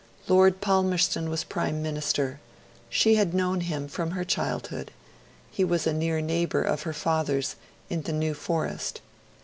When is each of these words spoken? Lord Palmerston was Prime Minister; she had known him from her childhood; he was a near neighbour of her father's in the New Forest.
Lord 0.27 0.61
Palmerston 0.61 1.29
was 1.29 1.43
Prime 1.43 1.83
Minister; 1.83 2.39
she 2.89 3.17
had 3.17 3.35
known 3.35 3.61
him 3.61 3.87
from 3.87 4.09
her 4.09 4.23
childhood; 4.25 4.89
he 5.51 5.63
was 5.63 5.85
a 5.85 5.93
near 5.93 6.21
neighbour 6.21 6.63
of 6.63 6.81
her 6.89 6.93
father's 6.93 7.55
in 7.87 8.01
the 8.01 8.11
New 8.13 8.33
Forest. 8.33 8.99